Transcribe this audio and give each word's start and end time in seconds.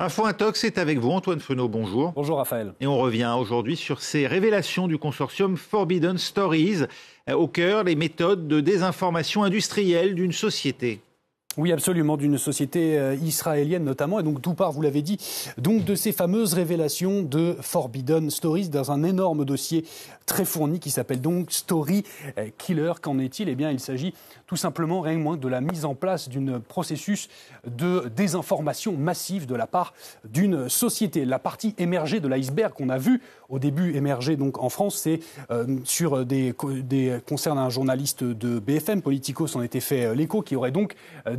Info 0.00 0.26
Intox 0.26 0.62
est 0.62 0.78
avec 0.78 1.00
vous, 1.00 1.10
Antoine 1.10 1.40
Fenot, 1.40 1.66
bonjour. 1.66 2.12
Bonjour 2.12 2.36
Raphaël. 2.36 2.72
Et 2.80 2.86
on 2.86 2.98
revient 2.98 3.34
aujourd'hui 3.36 3.76
sur 3.76 4.00
ces 4.00 4.28
révélations 4.28 4.86
du 4.86 4.96
consortium 4.96 5.56
Forbidden 5.56 6.18
Stories, 6.18 6.84
euh, 7.28 7.32
au 7.32 7.48
cœur 7.48 7.82
les 7.82 7.96
méthodes 7.96 8.46
de 8.46 8.60
désinformation 8.60 9.42
industrielle 9.42 10.14
d'une 10.14 10.30
société. 10.30 11.00
Oui, 11.58 11.72
absolument, 11.72 12.16
d'une 12.16 12.38
société 12.38 12.96
euh, 12.96 13.16
israélienne 13.16 13.82
notamment, 13.82 14.20
et 14.20 14.22
donc 14.22 14.40
tout 14.40 14.54
part, 14.54 14.70
vous 14.70 14.80
l'avez 14.80 15.02
dit, 15.02 15.18
donc 15.58 15.84
de 15.84 15.96
ces 15.96 16.12
fameuses 16.12 16.54
révélations 16.54 17.22
de 17.22 17.56
Forbidden 17.60 18.30
Stories 18.30 18.68
dans 18.68 18.92
un 18.92 19.02
énorme 19.02 19.44
dossier 19.44 19.84
très 20.24 20.44
fourni 20.44 20.78
qui 20.78 20.90
s'appelle 20.90 21.20
donc 21.20 21.50
Story 21.50 22.04
euh, 22.38 22.50
Killer. 22.58 22.92
Qu'en 23.02 23.18
est-il? 23.18 23.48
Eh 23.48 23.56
bien, 23.56 23.72
il 23.72 23.80
s'agit 23.80 24.14
tout 24.46 24.54
simplement 24.54 25.00
rien 25.00 25.18
moins 25.18 25.36
de 25.36 25.48
la 25.48 25.60
mise 25.60 25.84
en 25.84 25.96
place 25.96 26.28
d'un 26.28 26.60
processus 26.60 27.28
de 27.66 28.08
désinformation 28.14 28.96
massive 28.96 29.46
de 29.46 29.56
la 29.56 29.66
part 29.66 29.94
d'une 30.24 30.68
société. 30.68 31.24
La 31.24 31.40
partie 31.40 31.74
émergée 31.78 32.20
de 32.20 32.28
l'iceberg 32.28 32.72
qu'on 32.72 32.88
a 32.88 32.98
vu 32.98 33.20
au 33.48 33.58
début 33.58 33.96
émerger 33.96 34.36
donc 34.36 34.62
en 34.62 34.68
France, 34.68 34.96
c'est 34.96 35.18
euh, 35.50 35.78
sur 35.82 36.24
des, 36.24 36.54
des 36.84 37.18
concerne 37.26 37.58
un 37.58 37.70
journaliste 37.70 38.22
de 38.22 38.60
BFM 38.60 39.02
Politico, 39.02 39.48
s'en 39.48 39.62
était 39.62 39.80
fait 39.80 40.14
l'écho, 40.14 40.42
qui 40.42 40.54
aurait 40.54 40.70
donc 40.70 40.94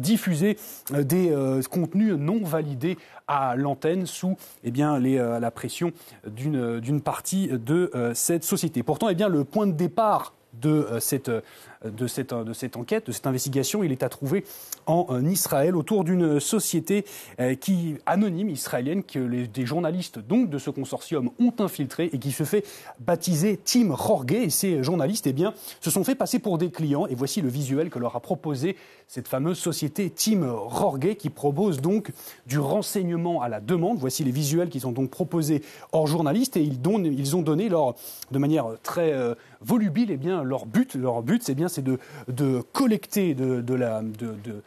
diffuser 0.09 0.58
euh, 0.94 1.04
des 1.04 1.30
euh, 1.30 1.62
contenus 1.70 2.13
non 2.13 2.44
validés 2.44 2.98
à 3.27 3.55
l'antenne 3.55 4.08
sous 4.08 4.38
eh 4.63 4.72
bien, 4.72 5.00
euh, 5.04 5.40
la 5.40 5.52
pression 5.52 5.91
d'une 6.26 7.02
partie 7.02 7.48
de 7.48 7.91
cette 8.14 8.44
société. 8.44 8.81
Pourtant, 8.81 9.09
eh 9.09 9.16
le 9.30 9.44
point 9.44 9.67
de 9.67 9.73
départ 9.73 10.34
de 10.62 10.88
cette 10.99 11.31
de 11.86 12.08
cette, 12.08 12.34
de 12.34 12.54
cette 12.54 12.76
enquête, 12.76 13.08
de 13.08 13.12
cette 13.12 13.27
investigation. 13.27 13.84
Il 13.84 13.91
est 13.91 14.04
à 14.04 14.09
trouver 14.09 14.44
en 14.86 15.23
Israël 15.26 15.76
autour 15.76 16.04
d'une 16.04 16.40
société 16.40 17.05
euh, 17.40 17.55
qui, 17.55 17.95
anonyme 18.05 18.50
israélienne 18.50 19.03
que 19.03 19.20
les, 19.20 19.48
des 19.48 19.66
journalistes 19.66 20.20
donc 20.20 20.50
de 20.50 20.58
ce 20.58 20.70
consortium 20.70 21.30
ont 21.40 21.53
infiltré 21.59 22.09
et 22.12 22.17
qui 22.17 22.31
se 22.31 22.44
fait 22.44 22.66
baptiser 23.00 23.58
Team 23.58 23.95
Jorge. 23.95 24.31
Et 24.31 24.50
ces 24.50 24.83
journalistes 24.83 25.28
eh 25.28 25.33
bien, 25.33 25.53
se 25.80 25.89
sont 25.89 26.03
fait 26.03 26.16
passer 26.16 26.39
pour 26.39 26.58
des 26.58 26.72
clients. 26.72 27.08
Et 27.08 27.16
voici 27.16 27.42
le 27.42 27.50
visuel 27.50 27.89
que 27.89 28.00
leur 28.00 28.16
a 28.16 28.20
proposé 28.20 28.76
cette 29.08 29.28
fameuse 29.28 29.58
société 29.58 30.09
Team 30.09 30.42
Jorge 30.42 31.16
qui 31.17 31.30
propose 31.30 31.81
donc 31.81 32.11
du 32.45 32.59
renseignement 32.59 33.42
à 33.42 33.50
la 33.50 33.59
demande. 33.59 33.98
Voici 34.00 34.23
les 34.23 34.31
visuels 34.31 34.70
qui 34.70 34.80
sont 34.80 34.92
donc 34.92 35.09
proposés 35.09 35.61
hors 35.92 36.08
journalistes 36.08 36.58
et 36.58 36.61
ils, 36.61 36.81
donnent, 36.81 37.05
ils 37.05 37.36
ont 37.36 37.42
donné 37.42 37.70
leur, 37.70 37.95
de 38.31 38.39
manière 38.39 38.67
très 38.83 39.14
euh, 39.14 39.36
volubile 39.61 40.11
eh 40.11 40.17
bien, 40.17 40.43
leur 40.43 40.65
but. 40.65 40.95
Leur 40.95 41.21
but, 41.21 41.43
c'est 41.43 41.55
bien 41.55 41.67
c'est 41.67 41.81
de, 41.81 41.99
de, 42.27 42.61
collecter 42.73 43.33
de, 43.35 43.61
de 43.61 43.73
la, 43.73 44.02
de, 44.02 44.61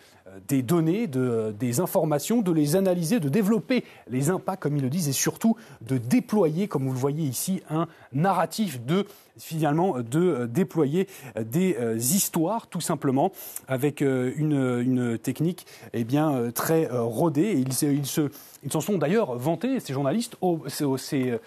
des 0.49 0.63
données, 0.63 1.07
de, 1.07 1.55
des 1.59 1.81
informations, 1.81 2.43
de 2.43 2.53
les 2.53 2.77
analyser, 2.77 3.21
de 3.21 3.29
développer 3.29 3.85
les 4.09 4.31
impacts, 4.31 4.63
comme 4.63 4.77
ils 4.77 4.83
le 4.83 4.91
disent, 4.91 5.09
et 5.09 5.13
surtout 5.13 5.57
de 5.83 5.99
déployer, 5.99 6.69
comme 6.69 6.87
vous 6.87 6.93
le 6.93 6.99
voyez 6.99 7.25
ici, 7.25 7.63
un 7.71 7.87
narratif 8.13 8.85
de 8.85 9.07
finalement 9.39 9.99
de 9.99 10.47
déployer 10.47 11.09
des 11.41 11.77
euh, 11.79 11.97
histoires 11.97 12.67
tout 12.67 12.81
simplement 12.81 13.33
avec 13.67 14.03
euh, 14.03 14.33
une, 14.37 15.19
technique 15.19 15.67
eh 15.93 16.05
bien 16.05 16.51
très 16.55 16.91
euh, 16.91 17.03
rodée. 17.03 17.53
Ils, 17.53 17.73
ils 17.91 18.07
se 18.07 18.31
ils 18.65 18.71
s'en 18.71 18.81
sont 18.81 18.97
d'ailleurs 18.97 19.37
vantés, 19.37 19.81
ces 19.81 19.93
journalistes, 19.93 20.37
ces, 20.69 21.41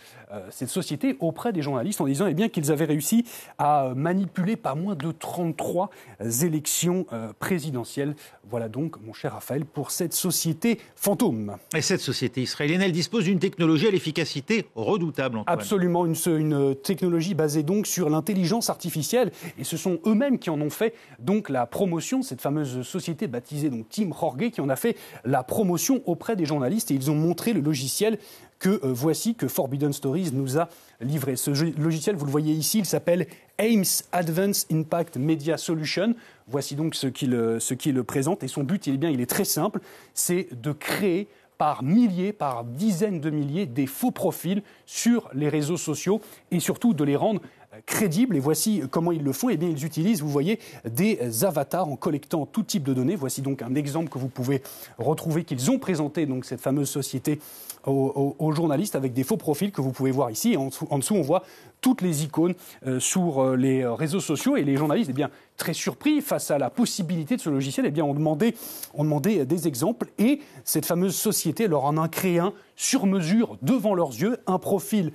cette 0.50 0.68
société, 0.68 1.16
auprès 1.22 1.54
des 1.54 1.62
journalistes, 1.62 2.02
en 2.02 2.06
disant 2.06 2.28
eh 2.28 2.34
bien, 2.34 2.50
qu'ils 2.50 2.74
avaient 2.74 2.84
réussi 2.84 3.24
à 3.58 3.94
manipuler 3.96 4.58
pas 4.58 4.76
moins 4.76 4.96
de 4.96 5.14
33 5.14 5.90
élections 6.42 7.06
présidentielles. 7.40 8.16
Voilà 8.50 8.68
donc, 8.76 8.98
mon 9.02 9.14
cher 9.14 9.32
Raphaël, 9.32 9.64
pour 9.64 9.90
cette 9.90 10.14
société 10.14 10.80
fantôme. 10.98 11.56
Et 11.74 11.82
cette 11.82 12.02
société 12.02 12.42
israélienne, 12.42 12.82
elle 12.82 12.92
dispose 12.92 13.24
d'une 13.24 13.40
technologie 13.40 13.88
à 13.88 13.92
l'efficacité 13.92 14.68
redoutable. 14.76 15.38
Antoine. 15.38 15.58
Absolument, 15.58 16.06
une, 16.06 16.16
une, 16.28 16.76
technologie 16.76 17.36
basée 17.36 17.64
donc 17.64 17.88
sur 17.88 18.10
l'intelligence 18.10 18.70
artificielle. 18.70 19.32
Et 19.58 19.64
ce 19.64 19.78
sont 19.78 20.00
eux-mêmes 20.06 20.40
qui 20.40 20.50
en 20.50 20.60
ont 20.60 20.70
fait 20.70 20.94
donc 21.20 21.50
la 21.50 21.66
promotion, 21.66 22.22
cette 22.22 22.42
fameuse 22.42 22.82
société 22.82 23.28
baptisée 23.28 23.70
donc 23.70 23.88
Team 23.88 24.14
Jorge, 24.14 24.52
qui 24.52 24.60
en 24.60 24.68
a 24.68 24.76
fait 24.76 24.98
la 25.24 25.44
promotion 25.44 26.02
auprès 26.06 26.36
des 26.36 26.46
journalistes. 26.46 26.92
Et 26.92 26.96
ils 26.96 27.10
ont 27.10 27.16
montré 27.16 27.54
le 27.54 27.62
logiciel 27.62 28.20
que 28.66 28.84
euh, 28.84 28.92
voici 28.92 29.36
que 29.36 29.48
Forbidden 29.48 29.94
Stories 29.94 30.32
nous 30.34 30.58
a 30.58 30.70
livré. 31.00 31.36
Ce 31.36 31.52
logiciel, 31.80 32.16
vous 32.16 32.26
le 32.26 32.32
voyez 32.32 32.52
ici, 32.52 32.80
il 32.80 32.86
s'appelle 32.86 33.28
Ames 33.60 33.84
Advanced 34.12 34.66
Impact 34.72 35.18
Media 35.18 35.58
Solution. 35.58 36.16
Voici 36.48 36.76
donc 36.76 36.96
ce 36.96 37.06
qu'il 37.06 37.60
qu 37.78 38.04
présente 38.04 38.42
et 38.42 38.48
son 38.48 38.64
but, 38.64 38.88
il 38.88 38.96
est 38.96 38.98
bien, 38.98 39.12
il 39.12 39.22
est 39.22 39.30
très 39.30 39.46
simple, 39.46 39.82
c'est 40.16 40.48
de 40.52 40.72
créer 40.72 41.28
par 41.60 41.84
milliers, 41.84 42.34
par 42.34 42.64
dizaines 42.64 43.20
de 43.20 43.30
milliers 43.30 43.68
des 43.68 43.86
faux 43.86 44.10
profils 44.10 44.64
sur 44.88 45.30
les 45.36 45.48
réseaux 45.48 45.78
sociaux 45.78 46.20
et 46.50 46.60
surtout 46.60 46.96
de 46.96 47.04
les 47.04 47.16
rendre 47.16 47.42
crédibles. 47.86 48.36
Et 48.36 48.40
voici 48.40 48.84
comment 48.90 49.12
ils 49.12 49.24
le 49.24 49.34
font. 49.34 49.50
Eh 49.50 49.58
bien, 49.58 49.70
ils 49.70 49.86
utilisent, 49.86 50.22
vous 50.22 50.30
voyez, 50.30 50.60
des 50.90 51.44
avatars 51.44 51.88
en 51.88 51.96
collectant 51.96 52.46
tout 52.46 52.64
type 52.64 52.84
de 52.84 52.94
données. 52.94 53.16
Voici 53.16 53.42
donc 53.42 53.62
un 53.62 53.76
exemple 53.76 54.10
que 54.10 54.18
vous 54.18 54.30
pouvez 54.30 54.62
retrouver 54.98 55.44
qu'ils 55.44 55.72
ont 55.72 55.80
présenté, 55.80 56.28
cette 56.44 56.62
fameuse 56.62 56.90
société 56.90 57.40
aux, 57.86 58.52
journalistes 58.52 58.96
avec 58.96 59.14
des 59.14 59.24
faux 59.24 59.38
profils 59.38 59.72
que 59.72 59.82
vous 59.82 59.92
pouvez 59.92 60.12
voir 60.12 60.32
ici. 60.32 60.54
Et 60.54 60.58
en 60.58 60.68
dessous, 60.68 60.88
en 60.90 60.98
dessous 60.98 61.16
on 61.16 61.22
voit 61.22 61.44
toutes 61.82 62.02
les 62.02 62.24
icônes 62.24 62.56
euh, 62.88 63.00
sur 63.00 63.44
euh, 63.44 63.56
les 63.56 63.86
réseaux 63.86 64.20
sociaux 64.20 64.58
et 64.58 64.64
les 64.64 64.76
journalistes, 64.76 65.12
eh 65.12 65.14
bien, 65.14 65.30
très 65.58 65.74
surpris 65.74 66.22
face 66.22 66.52
à 66.52 66.58
la 66.58 66.70
possibilité 66.70 67.36
de 67.36 67.42
ce 67.42 67.50
logiciel, 67.50 67.86
eh 67.86 67.92
bien, 67.92 68.04
ont 68.04 68.14
demandé 68.14 68.56
des 69.46 69.68
exemples. 69.68 70.08
Et 70.18 70.40
cette 70.64 70.86
fameuse 70.86 71.16
société 71.16 71.68
leur 71.68 71.86
en 71.86 71.98
a 71.98 72.08
créé 72.10 72.40
un 72.40 72.54
sur 72.76 73.06
mesure 73.06 73.58
devant 73.62 73.96
leurs 73.96 74.10
yeux, 74.12 74.38
un 74.48 74.60
profil 74.60 75.12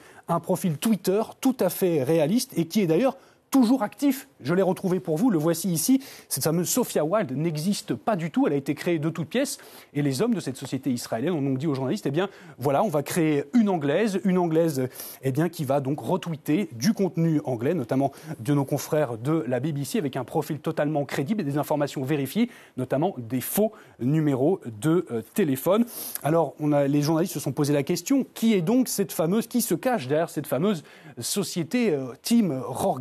Twitter 0.81 1.23
tout 1.41 1.57
à 1.61 1.69
fait 1.69 2.03
réaliste 2.03 2.53
et 2.57 2.67
qui 2.67 2.81
est 2.81 2.87
d'ailleurs 2.87 3.17
toujours 3.51 3.83
actif. 3.83 4.29
Je 4.41 4.55
l'ai 4.55 4.63
retrouvé 4.63 5.01
pour 5.01 5.17
vous, 5.17 5.29
le 5.31 5.39
voici 5.39 5.71
ici. 5.71 6.03
Cette 6.29 6.45
fameuse 6.45 6.69
Sophia 6.69 7.05
Wild 7.05 7.33
n'existe 7.33 7.95
pas 7.95 8.17
du 8.17 8.31
tout, 8.31 8.47
elle 8.47 8.53
a 8.53 8.57
été 8.57 8.75
créée 8.75 8.99
de 8.99 9.09
toutes 9.11 9.29
pièces. 9.29 9.59
Et 9.93 10.03
les 10.03 10.23
hommes 10.23 10.35
de 10.35 10.41
cette 10.41 10.57
société 10.57 10.91
israélienne 10.91 11.35
ont 11.35 11.43
donc 11.43 11.59
dit 11.59 11.67
aux 11.67 11.75
journalistes, 11.75 12.07
eh 12.07 12.11
bien 12.11 12.29
voilà, 12.59 12.83
on 12.85 12.89
va 12.89 13.03
créer 13.03 13.45
une 13.55 13.69
anglaise, 13.69 14.21
une 14.25 14.39
anglaise 14.39 14.89
eh 15.23 15.33
bien, 15.33 15.49
qui 15.49 15.65
va 15.65 15.81
donc 15.81 16.01
retweeter 16.01 16.69
du 16.73 16.93
contenu 16.93 17.41
anglais, 17.45 17.75
notamment 17.75 18.13
de 18.39 18.55
nos 18.55 18.65
confrères 18.65 19.19
de 19.19 19.45
la 19.49 19.59
BBC, 19.59 19.99
avec 19.99 20.17
un 20.17 20.25
profil 20.25 20.61
totalement 20.61 21.05
crédible 21.05 21.41
et 21.41 21.45
des 21.45 21.59
informations 21.59 22.05
vérifiées, 22.05 22.51
notamment 22.77 23.15
des 23.19 23.41
faux 23.41 23.73
numéros 23.99 24.61
de 24.81 25.07
euh, 25.11 25.23
téléphone. 25.35 25.85
Alors, 26.23 26.55
on 26.61 26.73
a, 26.73 26.87
les 26.87 27.03
journalistes 27.03 27.35
se 27.35 27.41
sont 27.41 27.53
posé 27.53 27.73
la 27.73 27.83
question, 27.83 28.25
qui 28.35 28.55
est 28.55 28.63
donc 28.63 28.87
cette 28.87 29.13
fameuse, 29.13 29.49
qui 29.49 29.61
se 29.61 29.75
cache 29.75 30.07
derrière 30.07 30.31
cette 30.31 30.47
fameuse 30.47 30.85
société 31.19 31.91
euh, 31.91 32.13
Team 32.23 32.63
Rorge 32.65 33.01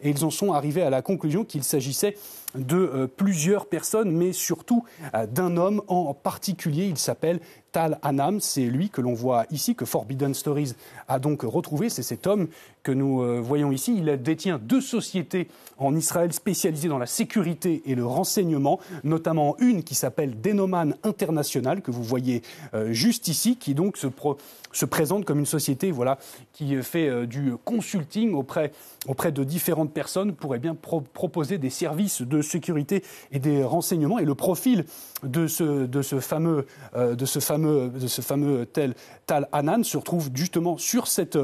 et 0.00 0.10
ils 0.10 0.24
en 0.24 0.30
sont 0.30 0.52
arrivés 0.52 0.82
à 0.82 0.90
la 0.90 1.02
conclusion 1.02 1.44
qu'il 1.44 1.64
s'agissait 1.64 2.16
de 2.54 2.76
euh, 2.76 3.06
plusieurs 3.06 3.66
personnes, 3.66 4.10
mais 4.10 4.32
surtout 4.32 4.84
euh, 5.14 5.26
d'un 5.26 5.56
homme 5.56 5.82
en 5.88 6.14
particulier. 6.14 6.86
Il 6.86 6.98
s'appelle 6.98 7.40
Tal 7.72 7.98
Anam. 8.02 8.40
C'est 8.40 8.66
lui 8.66 8.90
que 8.90 9.00
l'on 9.00 9.14
voit 9.14 9.46
ici, 9.50 9.74
que 9.74 9.84
Forbidden 9.84 10.34
Stories 10.34 10.74
a 11.08 11.18
donc 11.18 11.42
retrouvé. 11.42 11.90
C'est 11.90 12.02
cet 12.02 12.26
homme 12.26 12.48
que 12.82 12.92
nous 12.92 13.22
euh, 13.22 13.40
voyons 13.40 13.72
ici. 13.72 13.94
Il 13.96 14.22
détient 14.22 14.58
deux 14.58 14.80
sociétés 14.80 15.48
en 15.78 15.94
Israël 15.94 16.32
spécialisées 16.32 16.88
dans 16.88 16.98
la 16.98 17.06
sécurité 17.06 17.82
et 17.86 17.94
le 17.94 18.04
renseignement, 18.04 18.80
notamment 19.04 19.56
une 19.58 19.82
qui 19.82 19.94
s'appelle 19.94 20.40
Denoman 20.40 20.96
International, 21.04 21.82
que 21.82 21.90
vous 21.92 22.02
voyez 22.02 22.42
juste 22.90 23.28
ici, 23.28 23.56
qui 23.56 23.74
donc 23.74 23.96
se, 23.96 24.84
présente 24.86 25.24
comme 25.24 25.38
une 25.38 25.46
société 25.46 25.92
voilà, 25.92 26.18
qui 26.52 26.82
fait 26.82 27.28
du 27.28 27.52
consulting 27.64 28.34
auprès, 28.34 28.72
auprès 29.06 29.30
de 29.30 29.44
différentes 29.44 29.92
personnes 29.92 30.32
pour 30.32 30.56
eh 30.56 30.58
bien, 30.58 30.74
pro 30.74 31.00
proposer 31.00 31.58
des 31.58 31.70
services 31.70 32.22
de 32.22 32.42
sécurité 32.42 33.02
et 33.32 33.38
des 33.38 33.62
renseignements. 33.64 34.18
Et 34.18 34.24
le 34.24 34.34
profil 34.34 34.84
de 35.22 35.46
ce, 35.46 35.86
de 35.86 36.02
ce 36.02 36.20
fameux, 36.20 36.66
euh, 36.94 37.14
de 37.14 37.26
ce 37.26 37.40
fameux, 37.40 37.57
de 37.58 38.06
ce 38.06 38.20
fameux 38.20 38.66
tel, 38.66 38.94
Tal 39.28 39.46
Hanan 39.52 39.84
se 39.84 39.96
retrouve 39.98 40.30
justement 40.34 40.78
sur 40.78 41.06
cette, 41.06 41.38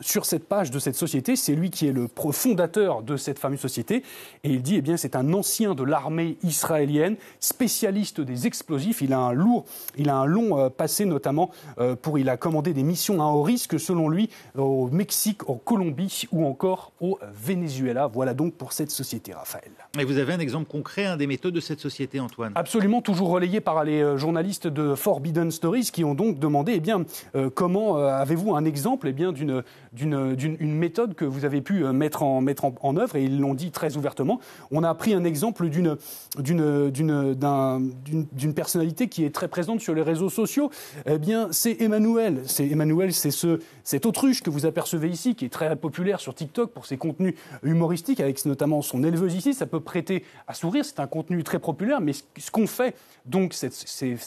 sur 0.00 0.26
cette 0.26 0.46
page 0.46 0.70
de 0.70 0.78
cette 0.78 0.94
société. 0.94 1.36
C'est 1.36 1.54
lui 1.54 1.70
qui 1.70 1.86
est 1.86 1.92
le 1.92 2.06
fondateur 2.32 3.02
de 3.02 3.16
cette 3.16 3.38
fameuse 3.38 3.60
société. 3.60 4.02
Et 4.44 4.50
il 4.50 4.62
dit, 4.62 4.76
eh 4.76 4.82
bien, 4.82 4.98
c'est 4.98 5.16
un 5.16 5.32
ancien 5.32 5.74
de 5.74 5.82
l'armée 5.82 6.36
israélienne, 6.42 7.16
spécialiste 7.40 8.20
des 8.20 8.46
explosifs. 8.46 9.00
Il 9.00 9.14
a 9.14 9.18
un 9.18 9.32
lourd, 9.32 9.64
il 9.96 10.10
a 10.10 10.16
un 10.16 10.26
long 10.26 10.58
euh, 10.58 10.68
passé, 10.68 11.06
notamment 11.06 11.50
euh, 11.78 11.96
pour, 11.96 12.18
il 12.18 12.28
a 12.28 12.36
commandé 12.36 12.74
des 12.74 12.82
missions 12.82 13.22
à 13.22 13.26
haut 13.26 13.42
risque, 13.42 13.80
selon 13.80 14.08
lui, 14.08 14.28
au 14.56 14.88
Mexique, 14.88 15.48
en 15.48 15.54
Colombie 15.54 16.24
ou 16.32 16.44
encore 16.44 16.92
au 17.00 17.18
Venezuela. 17.34 18.06
Voilà 18.06 18.34
donc 18.34 18.54
pour 18.54 18.74
cette 18.74 18.90
société, 18.90 19.32
Raphaël. 19.32 19.70
Mais 19.96 20.04
vous 20.04 20.18
avez 20.18 20.34
un 20.34 20.40
exemple 20.40 20.70
concret 20.70 21.06
hein, 21.06 21.16
des 21.16 21.26
méthodes 21.26 21.54
de 21.54 21.60
cette 21.60 21.80
société, 21.80 22.20
Antoine? 22.20 22.52
Absolument, 22.54 23.00
toujours 23.00 23.30
relayé 23.30 23.60
par 23.60 23.82
les 23.84 24.02
euh, 24.02 24.18
journalistes 24.18 24.66
de 24.66 24.94
Forbidden 24.94 25.50
Qui 25.92 26.04
ont 26.04 26.14
donc 26.14 26.38
demandé 26.38 26.72
eh 26.76 26.80
bien, 26.80 27.04
euh, 27.34 27.50
comment 27.52 27.96
avez-vous 27.96 28.54
un 28.54 28.64
exemple 28.64 29.08
eh 29.08 29.12
bien, 29.12 29.30
d'une, 29.30 29.62
d'une, 29.92 30.34
d'une 30.34 30.74
méthode 30.74 31.14
que 31.14 31.26
vous 31.26 31.44
avez 31.44 31.60
pu 31.60 31.84
mettre 31.84 32.22
en, 32.22 32.40
mettre 32.40 32.64
en, 32.80 32.96
œuvre? 32.96 33.16
Et 33.16 33.24
ils 33.24 33.38
l'ont 33.38 33.52
dit 33.52 33.70
très 33.70 33.96
ouvertement. 33.96 34.40
On 34.70 34.82
a 34.82 34.94
pris 34.94 35.12
un 35.12 35.22
exemple 35.24 35.68
d'une, 35.68 35.96
d'une, 36.38 36.90
d'une, 36.90 37.34
d'un, 37.34 37.80
d'une, 38.04 38.26
d'une 38.32 38.54
personnalité 38.54 39.08
qui 39.08 39.24
est 39.24 39.34
très 39.34 39.48
présente 39.48 39.80
sur 39.80 39.94
les 39.94 40.02
réseaux 40.02 40.30
sociaux. 40.30 40.70
Eh 41.06 41.18
bien, 41.18 41.48
c'est 41.50 41.82
Emmanuel. 41.82 42.40
C'est 42.46 42.66
Emmanuel, 42.66 43.12
c'est 43.12 43.30
ce, 43.30 43.60
cette 43.84 44.06
autruche 44.06 44.42
que 44.42 44.50
vous 44.50 44.64
apercevez 44.64 45.08
ici, 45.08 45.34
qui 45.34 45.44
est 45.44 45.50
très 45.50 45.76
populaire 45.76 46.20
sur 46.20 46.34
TikTok 46.34 46.72
pour 46.72 46.86
ses 46.86 46.96
contenus 46.96 47.34
humoristiques, 47.62 48.20
avec 48.20 48.42
notamment 48.46 48.80
son 48.80 49.04
éleveuse 49.04 49.34
ici. 49.34 49.52
Ça 49.52 49.66
peut 49.66 49.80
prêter 49.80 50.24
à 50.48 50.54
sourire. 50.54 50.86
C'est 50.86 51.00
un 51.00 51.06
contenu 51.06 51.44
très 51.44 51.58
populaire, 51.58 52.00
mais 52.00 52.12
ce 52.12 52.50
qu'on 52.50 52.66
fait, 52.66 52.94
donc, 53.26 53.52
c'est 53.52 53.70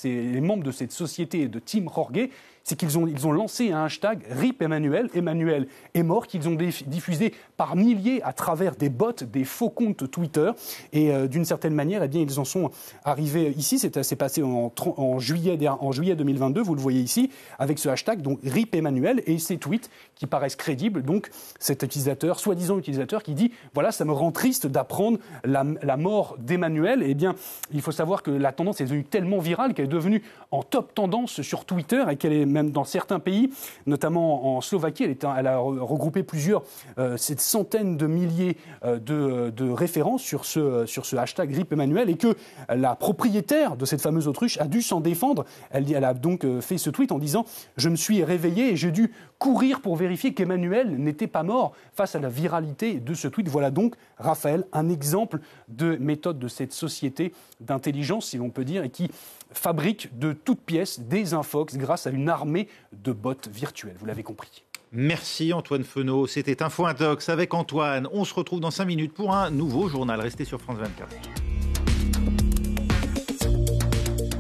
les 0.03 0.41
membres 0.41 0.63
de 0.63 0.71
cette 0.71 0.91
société 0.91 1.22
de 1.25 1.59
Team 1.59 1.89
Jorge, 1.93 2.29
c'est 2.63 2.77
qu'ils 2.77 2.97
ont, 2.97 3.07
ils 3.07 3.27
ont 3.27 3.31
lancé 3.31 3.71
un 3.71 3.85
hashtag 3.85 4.23
RIP 4.31 4.61
Emmanuel, 4.61 5.09
Emmanuel 5.13 5.67
est 5.93 6.03
mort, 6.03 6.27
qu'ils 6.27 6.47
ont 6.47 6.57
diffusé 6.87 7.33
par 7.57 7.75
milliers 7.75 8.21
à 8.23 8.33
travers 8.33 8.75
des 8.75 8.89
bots, 8.89 9.11
des 9.11 9.43
faux 9.43 9.69
comptes 9.69 10.09
Twitter. 10.09 10.51
Et 10.93 11.11
euh, 11.11 11.27
d'une 11.27 11.45
certaine 11.45 11.73
manière, 11.73 12.03
eh 12.03 12.07
bien, 12.07 12.21
ils 12.21 12.39
en 12.39 12.45
sont 12.45 12.71
arrivés 13.03 13.53
ici. 13.57 13.79
C'est 13.79 14.15
passé 14.15 14.41
en, 14.43 15.19
juillet, 15.19 15.59
en 15.67 15.91
juillet 15.91 16.15
2022, 16.15 16.61
vous 16.61 16.75
le 16.75 16.81
voyez 16.81 17.01
ici, 17.01 17.29
avec 17.59 17.79
ce 17.79 17.89
hashtag, 17.89 18.21
donc 18.21 18.39
RIP 18.43 18.75
Emmanuel, 18.75 19.21
et 19.25 19.37
ces 19.39 19.57
tweets 19.57 19.89
qui 20.15 20.25
paraissent 20.25 20.55
crédibles. 20.55 21.03
Donc 21.03 21.29
cet 21.59 21.83
utilisateur, 21.83 22.39
soi-disant 22.39 22.77
utilisateur, 22.77 23.23
qui 23.23 23.33
dit 23.33 23.51
voilà, 23.73 23.91
ça 23.91 24.05
me 24.05 24.13
rend 24.13 24.31
triste 24.31 24.67
d'apprendre 24.67 25.17
la, 25.43 25.65
la, 25.81 25.97
mort 25.97 26.37
d'Emmanuel. 26.39 27.03
Eh 27.05 27.13
bien, 27.13 27.35
il 27.73 27.81
faut 27.81 27.91
savoir 27.91 28.23
que 28.23 28.31
la 28.31 28.53
tendance 28.53 28.79
est 28.79 28.85
devenue 28.85 29.03
tellement 29.03 29.39
virale 29.39 29.73
qu'elle 29.73 29.85
est 29.85 29.89
devenue 29.89 30.23
en 30.51 30.63
top 30.63 30.93
tendance 30.93 31.12
sur 31.27 31.65
Twitter 31.65 32.03
et 32.09 32.15
qu'elle 32.15 32.33
est 32.33 32.45
même 32.45 32.71
dans 32.71 32.83
certains 32.83 33.19
pays, 33.19 33.49
notamment 33.85 34.57
en 34.57 34.61
Slovaquie, 34.61 35.03
elle, 35.03 35.47
a 35.47 35.57
regroupé 35.57 36.23
plusieurs, 36.23 36.63
euh, 36.97 37.17
cette 37.17 37.39
centaine 37.39 37.97
de 37.97 38.07
milliers 38.07 38.57
euh, 38.83 38.99
de, 38.99 39.51
de, 39.51 39.69
références 39.69 40.23
sur 40.23 40.45
ce, 40.45 40.85
sur 40.85 41.05
ce 41.05 41.15
hashtag 41.15 41.51
grippe 41.51 41.71
Emmanuel 41.71 42.09
et 42.09 42.15
que 42.15 42.35
la 42.69 42.95
propriétaire 42.95 43.75
de 43.75 43.85
cette 43.85 44.01
fameuse 44.01 44.27
autruche 44.27 44.59
a 44.59 44.65
dû 44.65 44.81
s'en 44.81 45.01
défendre. 45.01 45.45
Elle, 45.69 45.91
elle 45.91 46.03
a 46.03 46.13
donc 46.13 46.45
euh, 46.45 46.61
fait 46.61 46.77
ce 46.77 46.89
tweet 46.89 47.11
en 47.11 47.19
disant 47.19 47.45
Je 47.77 47.89
me 47.89 47.95
suis 47.95 48.23
réveillée 48.23 48.71
et 48.71 48.75
j'ai 48.75 48.91
dû 48.91 49.11
courir 49.37 49.81
pour 49.81 49.95
vérifier 49.95 50.33
qu'Emmanuel 50.33 50.97
n'était 50.97 51.27
pas 51.27 51.43
mort 51.43 51.73
face 51.93 52.15
à 52.15 52.19
la 52.19 52.29
viralité 52.29 52.99
de 52.99 53.13
ce 53.13 53.27
tweet. 53.27 53.47
Voilà 53.49 53.71
donc, 53.71 53.95
Raphaël, 54.17 54.65
un 54.71 54.89
exemple 54.89 55.39
de 55.67 55.97
méthode 55.97 56.39
de 56.39 56.47
cette 56.47 56.73
société 56.73 57.33
d'intelligence, 57.59 58.27
si 58.27 58.37
l'on 58.37 58.49
peut 58.49 58.65
dire, 58.65 58.83
et 58.83 58.89
qui 58.89 59.09
fabrique 59.57 60.17
de 60.17 60.33
toutes 60.33 60.61
pièces 60.61 60.99
des 60.99 61.33
infox 61.33 61.77
grâce 61.77 62.07
à 62.07 62.09
une 62.09 62.29
armée 62.29 62.67
de 62.91 63.11
bots 63.11 63.33
virtuels. 63.51 63.95
Vous 63.99 64.05
l'avez 64.05 64.23
compris. 64.23 64.63
Merci 64.91 65.53
Antoine 65.53 65.83
Fenot. 65.83 66.27
C'était 66.27 66.61
Info 66.61 66.85
Intox 66.85 67.29
avec 67.29 67.53
Antoine. 67.55 68.07
On 68.11 68.25
se 68.25 68.33
retrouve 68.33 68.59
dans 68.59 68.69
5 68.71 68.85
minutes 68.85 69.13
pour 69.13 69.33
un 69.33 69.49
nouveau 69.49 69.87
journal. 69.87 70.21
Restez 70.21 70.45
sur 70.45 70.61
France 70.61 70.77
24. 70.77 71.62